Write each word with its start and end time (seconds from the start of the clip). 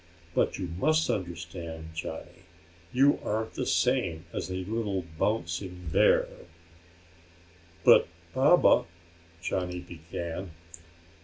But 0.33 0.57
you 0.57 0.69
must 0.79 1.11
understand, 1.11 1.89
Johnny, 1.93 2.45
you 2.91 3.19
aren't 3.23 3.53
the 3.53 3.67
same 3.67 4.25
as 4.33 4.49
a 4.49 4.65
little 4.65 5.05
bouncing 5.19 5.89
bear." 5.93 6.27
"But 7.83 8.07
Baba" 8.33 8.85
Johnny 9.43 9.81
began. 9.81 10.53